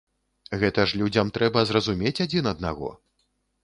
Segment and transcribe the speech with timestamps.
[0.63, 2.95] Гэта ж людзям трэба зразумець адзін аднаго.